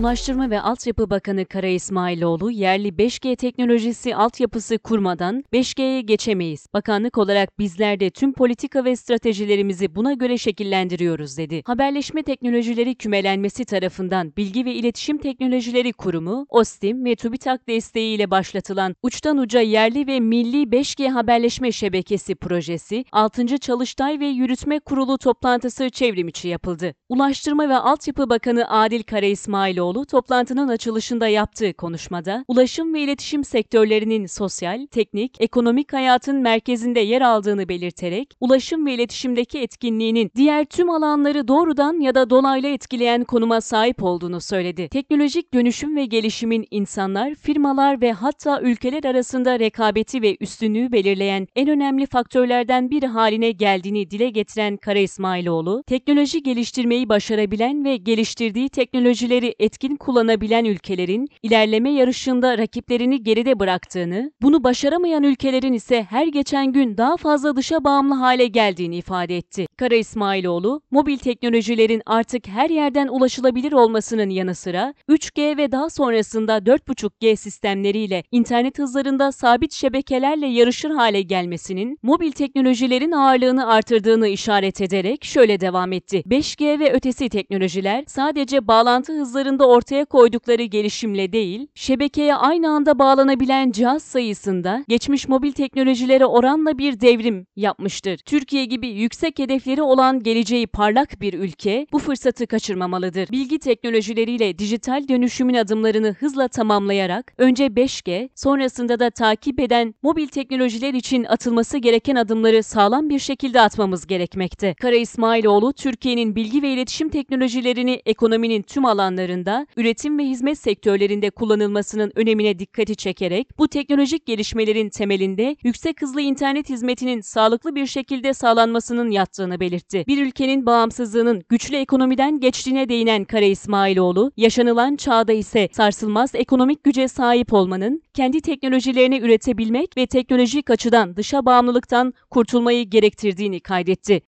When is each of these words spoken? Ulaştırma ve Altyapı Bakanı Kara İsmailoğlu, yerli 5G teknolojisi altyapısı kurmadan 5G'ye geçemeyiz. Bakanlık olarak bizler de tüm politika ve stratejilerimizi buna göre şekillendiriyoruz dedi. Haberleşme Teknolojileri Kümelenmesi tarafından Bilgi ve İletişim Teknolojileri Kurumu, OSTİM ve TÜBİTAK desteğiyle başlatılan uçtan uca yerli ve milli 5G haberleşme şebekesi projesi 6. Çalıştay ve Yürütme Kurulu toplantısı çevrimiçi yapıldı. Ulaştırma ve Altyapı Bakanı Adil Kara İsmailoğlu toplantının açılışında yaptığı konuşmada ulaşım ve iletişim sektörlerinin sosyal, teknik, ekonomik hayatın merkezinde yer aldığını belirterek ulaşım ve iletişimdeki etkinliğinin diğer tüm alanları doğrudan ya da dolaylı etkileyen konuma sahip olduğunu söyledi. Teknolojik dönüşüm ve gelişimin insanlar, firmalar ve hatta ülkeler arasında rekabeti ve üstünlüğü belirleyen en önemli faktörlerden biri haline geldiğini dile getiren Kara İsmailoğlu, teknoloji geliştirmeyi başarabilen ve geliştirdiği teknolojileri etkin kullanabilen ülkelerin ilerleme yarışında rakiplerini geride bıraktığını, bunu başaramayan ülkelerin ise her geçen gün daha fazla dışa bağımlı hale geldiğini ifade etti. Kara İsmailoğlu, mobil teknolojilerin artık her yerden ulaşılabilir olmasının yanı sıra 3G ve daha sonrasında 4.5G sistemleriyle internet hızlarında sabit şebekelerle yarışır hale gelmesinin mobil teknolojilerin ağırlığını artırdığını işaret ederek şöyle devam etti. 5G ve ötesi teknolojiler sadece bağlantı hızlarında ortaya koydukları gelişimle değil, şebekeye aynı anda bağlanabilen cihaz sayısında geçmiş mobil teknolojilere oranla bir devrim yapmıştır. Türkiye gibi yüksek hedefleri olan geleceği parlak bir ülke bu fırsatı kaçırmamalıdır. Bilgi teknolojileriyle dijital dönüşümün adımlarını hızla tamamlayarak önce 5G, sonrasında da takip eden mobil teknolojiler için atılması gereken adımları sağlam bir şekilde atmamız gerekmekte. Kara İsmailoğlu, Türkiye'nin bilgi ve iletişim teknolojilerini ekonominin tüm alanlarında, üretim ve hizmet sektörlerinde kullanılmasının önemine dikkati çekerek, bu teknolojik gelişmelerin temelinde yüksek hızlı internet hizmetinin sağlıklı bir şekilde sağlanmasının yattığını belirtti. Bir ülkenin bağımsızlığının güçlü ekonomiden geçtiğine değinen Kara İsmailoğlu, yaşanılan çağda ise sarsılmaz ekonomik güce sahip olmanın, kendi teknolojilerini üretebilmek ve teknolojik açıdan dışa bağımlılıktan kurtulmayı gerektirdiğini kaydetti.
Ulaştırma 0.00 0.50
ve 0.50 0.60
Altyapı 0.60 1.10
Bakanı 1.10 1.44
Kara 1.44 1.66
İsmailoğlu, 1.66 2.50
yerli 2.50 2.88
5G 2.88 3.36
teknolojisi 3.36 4.16
altyapısı 4.16 4.78
kurmadan 4.78 5.44
5G'ye 5.52 6.00
geçemeyiz. 6.00 6.66
Bakanlık 6.74 7.18
olarak 7.18 7.58
bizler 7.58 8.00
de 8.00 8.10
tüm 8.10 8.32
politika 8.32 8.84
ve 8.84 8.96
stratejilerimizi 8.96 9.94
buna 9.94 10.12
göre 10.12 10.38
şekillendiriyoruz 10.38 11.38
dedi. 11.38 11.62
Haberleşme 11.66 12.22
Teknolojileri 12.22 12.94
Kümelenmesi 12.94 13.64
tarafından 13.64 14.32
Bilgi 14.36 14.64
ve 14.64 14.74
İletişim 14.74 15.18
Teknolojileri 15.18 15.92
Kurumu, 15.92 16.46
OSTİM 16.48 17.04
ve 17.04 17.16
TÜBİTAK 17.16 17.68
desteğiyle 17.68 18.30
başlatılan 18.30 18.94
uçtan 19.02 19.38
uca 19.38 19.60
yerli 19.60 20.06
ve 20.06 20.20
milli 20.20 20.62
5G 20.62 21.08
haberleşme 21.08 21.72
şebekesi 21.72 22.34
projesi 22.34 23.04
6. 23.12 23.58
Çalıştay 23.58 24.20
ve 24.20 24.26
Yürütme 24.26 24.80
Kurulu 24.80 25.18
toplantısı 25.18 25.90
çevrimiçi 25.90 26.48
yapıldı. 26.48 26.94
Ulaştırma 27.08 27.68
ve 27.68 27.76
Altyapı 27.76 28.30
Bakanı 28.30 28.70
Adil 28.70 29.02
Kara 29.02 29.26
İsmailoğlu 29.26 29.89
toplantının 29.92 30.68
açılışında 30.68 31.28
yaptığı 31.28 31.72
konuşmada 31.72 32.44
ulaşım 32.48 32.94
ve 32.94 33.00
iletişim 33.00 33.44
sektörlerinin 33.44 34.26
sosyal, 34.26 34.86
teknik, 34.86 35.36
ekonomik 35.40 35.92
hayatın 35.92 36.36
merkezinde 36.36 37.00
yer 37.00 37.22
aldığını 37.22 37.68
belirterek 37.68 38.34
ulaşım 38.40 38.86
ve 38.86 38.94
iletişimdeki 38.94 39.58
etkinliğinin 39.58 40.30
diğer 40.36 40.64
tüm 40.64 40.90
alanları 40.90 41.48
doğrudan 41.48 42.00
ya 42.00 42.14
da 42.14 42.30
dolaylı 42.30 42.66
etkileyen 42.68 43.24
konuma 43.24 43.60
sahip 43.60 44.02
olduğunu 44.02 44.40
söyledi. 44.40 44.88
Teknolojik 44.88 45.54
dönüşüm 45.54 45.96
ve 45.96 46.04
gelişimin 46.04 46.66
insanlar, 46.70 47.34
firmalar 47.34 48.00
ve 48.00 48.12
hatta 48.12 48.60
ülkeler 48.60 49.04
arasında 49.04 49.58
rekabeti 49.58 50.22
ve 50.22 50.36
üstünlüğü 50.40 50.92
belirleyen 50.92 51.48
en 51.56 51.68
önemli 51.68 52.06
faktörlerden 52.06 52.90
biri 52.90 53.06
haline 53.06 53.50
geldiğini 53.50 54.10
dile 54.10 54.30
getiren 54.30 54.76
Kara 54.76 54.98
İsmailoğlu, 54.98 55.82
teknoloji 55.86 56.42
geliştirmeyi 56.42 57.08
başarabilen 57.08 57.84
ve 57.84 57.96
geliştirdiği 57.96 58.68
teknolojileri 58.68 59.54
etkin 59.80 59.96
kullanabilen 59.96 60.64
ülkelerin 60.64 61.28
ilerleme 61.42 61.90
yarışında 61.90 62.58
rakiplerini 62.58 63.22
geride 63.22 63.58
bıraktığını, 63.58 64.32
bunu 64.42 64.64
başaramayan 64.64 65.22
ülkelerin 65.22 65.72
ise 65.72 66.02
her 66.10 66.26
geçen 66.26 66.72
gün 66.72 66.96
daha 66.96 67.16
fazla 67.16 67.56
dışa 67.56 67.84
bağımlı 67.84 68.14
hale 68.14 68.46
geldiğini 68.46 68.96
ifade 68.96 69.36
etti. 69.36 69.66
Kara 69.80 69.94
İsmailoğlu, 69.94 70.82
mobil 70.90 71.18
teknolojilerin 71.18 72.02
artık 72.06 72.48
her 72.48 72.70
yerden 72.70 73.08
ulaşılabilir 73.08 73.72
olmasının 73.72 74.30
yanı 74.30 74.54
sıra 74.54 74.94
3G 75.08 75.56
ve 75.56 75.72
daha 75.72 75.90
sonrasında 75.90 76.58
4.5G 76.58 77.36
sistemleriyle 77.36 78.22
internet 78.30 78.78
hızlarında 78.78 79.32
sabit 79.32 79.72
şebekelerle 79.72 80.46
yarışır 80.46 80.90
hale 80.90 81.22
gelmesinin 81.22 81.98
mobil 82.02 82.32
teknolojilerin 82.32 83.12
ağırlığını 83.12 83.66
artırdığını 83.66 84.28
işaret 84.28 84.80
ederek 84.80 85.24
şöyle 85.24 85.60
devam 85.60 85.92
etti. 85.92 86.22
5G 86.26 86.80
ve 86.80 86.92
ötesi 86.92 87.28
teknolojiler 87.28 88.04
sadece 88.06 88.68
bağlantı 88.68 89.12
hızlarında 89.12 89.68
ortaya 89.68 90.04
koydukları 90.04 90.62
gelişimle 90.62 91.32
değil, 91.32 91.66
şebekeye 91.74 92.34
aynı 92.34 92.68
anda 92.70 92.98
bağlanabilen 92.98 93.70
cihaz 93.70 94.02
sayısında 94.02 94.84
geçmiş 94.88 95.28
mobil 95.28 95.52
teknolojilere 95.52 96.26
oranla 96.26 96.78
bir 96.78 97.00
devrim 97.00 97.46
yapmıştır. 97.56 98.16
Türkiye 98.16 98.64
gibi 98.64 98.88
yüksek 98.88 99.40
hedefleri 99.70 99.82
olan 99.82 100.22
geleceği 100.22 100.66
parlak 100.66 101.20
bir 101.20 101.34
ülke 101.34 101.86
bu 101.92 101.98
fırsatı 101.98 102.46
kaçırmamalıdır. 102.46 103.28
Bilgi 103.30 103.58
teknolojileriyle 103.58 104.58
dijital 104.58 105.08
dönüşümün 105.08 105.54
adımlarını 105.54 106.16
hızla 106.20 106.48
tamamlayarak 106.48 107.32
önce 107.38 107.66
5G, 107.66 108.28
sonrasında 108.34 108.98
da 109.00 109.10
takip 109.10 109.60
eden 109.60 109.94
mobil 110.02 110.26
teknolojiler 110.26 110.94
için 110.94 111.24
atılması 111.24 111.78
gereken 111.78 112.16
adımları 112.16 112.62
sağlam 112.62 113.08
bir 113.08 113.18
şekilde 113.18 113.60
atmamız 113.60 114.06
gerekmekte. 114.06 114.74
Kara 114.74 114.96
İsmailoğlu, 114.96 115.72
Türkiye'nin 115.72 116.36
bilgi 116.36 116.62
ve 116.62 116.68
iletişim 116.68 117.08
teknolojilerini 117.08 118.02
ekonominin 118.06 118.62
tüm 118.62 118.84
alanlarında, 118.84 119.66
üretim 119.76 120.18
ve 120.18 120.24
hizmet 120.24 120.58
sektörlerinde 120.58 121.30
kullanılmasının 121.30 122.12
önemine 122.14 122.58
dikkati 122.58 122.96
çekerek, 122.96 123.58
bu 123.58 123.68
teknolojik 123.68 124.26
gelişmelerin 124.26 124.88
temelinde 124.88 125.56
yüksek 125.62 126.02
hızlı 126.02 126.20
internet 126.20 126.68
hizmetinin 126.68 127.20
sağlıklı 127.20 127.74
bir 127.74 127.86
şekilde 127.86 128.34
sağlanmasının 128.34 129.10
yattığını 129.10 129.59
belirtti. 129.60 130.04
Bir 130.08 130.26
ülkenin 130.26 130.66
bağımsızlığının 130.66 131.42
güçlü 131.48 131.76
ekonomiden 131.76 132.40
geçtiğine 132.40 132.88
değinen 132.88 133.24
Kara 133.24 133.44
İsmailoğlu, 133.44 134.32
yaşanılan 134.36 134.96
çağda 134.96 135.32
ise 135.32 135.68
sarsılmaz 135.72 136.34
ekonomik 136.34 136.84
güce 136.84 137.08
sahip 137.08 137.52
olmanın, 137.52 138.02
kendi 138.14 138.40
teknolojilerini 138.40 139.20
üretebilmek 139.20 139.96
ve 139.96 140.06
teknolojik 140.06 140.70
açıdan 140.70 141.16
dışa 141.16 141.46
bağımlılıktan 141.46 142.14
kurtulmayı 142.30 142.90
gerektirdiğini 142.90 143.60
kaydetti. 143.60 144.29